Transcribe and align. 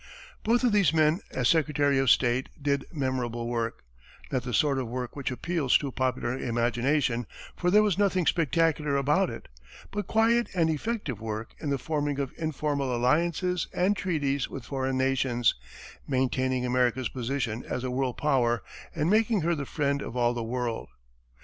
Both 0.41 0.63
of 0.63 0.71
these 0.71 0.91
men, 0.95 1.19
as 1.29 1.47
secretary 1.47 1.99
of 1.99 2.09
state, 2.09 2.49
did 2.59 2.85
memorable 2.91 3.47
work; 3.47 3.83
not 4.31 4.41
the 4.41 4.51
sort 4.51 4.79
of 4.79 4.87
work 4.87 5.15
which 5.15 5.29
appeals 5.29 5.77
to 5.77 5.91
popular 5.91 6.35
imagination, 6.35 7.27
for 7.55 7.69
there 7.69 7.83
was 7.83 7.99
nothing 7.99 8.25
spectacular 8.25 8.95
about 8.97 9.29
it; 9.29 9.47
but 9.91 10.07
quiet 10.07 10.49
and 10.55 10.71
effective 10.71 11.21
work 11.21 11.53
in 11.59 11.69
the 11.69 11.77
forming 11.77 12.17
of 12.17 12.33
informal 12.35 12.95
alliances 12.95 13.67
and 13.75 13.95
treaties 13.95 14.49
with 14.49 14.65
foreign 14.65 14.97
nations, 14.97 15.53
maintaining 16.07 16.65
America's 16.65 17.09
position 17.09 17.63
as 17.63 17.83
a 17.83 17.91
world 17.91 18.17
power, 18.17 18.63
and 18.95 19.07
making 19.07 19.41
her 19.41 19.53
the 19.53 19.67
friend 19.67 20.01
of 20.01 20.17
all 20.17 20.33
the 20.33 20.41
world. 20.41 20.89